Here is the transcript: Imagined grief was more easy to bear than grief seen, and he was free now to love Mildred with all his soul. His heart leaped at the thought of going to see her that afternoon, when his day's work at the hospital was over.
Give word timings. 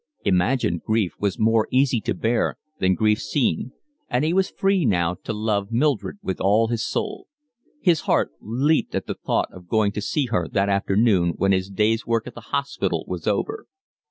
Imagined 0.25 0.81
grief 0.81 1.13
was 1.19 1.37
more 1.37 1.67
easy 1.69 2.01
to 2.01 2.15
bear 2.15 2.57
than 2.79 2.95
grief 2.95 3.19
seen, 3.21 3.71
and 4.09 4.25
he 4.25 4.33
was 4.33 4.49
free 4.49 4.83
now 4.83 5.13
to 5.23 5.31
love 5.31 5.71
Mildred 5.71 6.17
with 6.23 6.41
all 6.41 6.69
his 6.69 6.83
soul. 6.83 7.27
His 7.81 8.01
heart 8.09 8.31
leaped 8.41 8.95
at 8.95 9.05
the 9.05 9.13
thought 9.13 9.49
of 9.53 9.67
going 9.67 9.91
to 9.91 10.01
see 10.01 10.25
her 10.31 10.47
that 10.47 10.69
afternoon, 10.69 11.33
when 11.37 11.51
his 11.51 11.69
day's 11.69 12.03
work 12.07 12.25
at 12.25 12.33
the 12.33 12.41
hospital 12.49 13.05
was 13.07 13.27
over. 13.27 13.67